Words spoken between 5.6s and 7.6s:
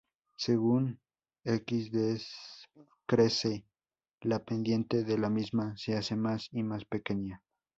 se hace más y más pequeña.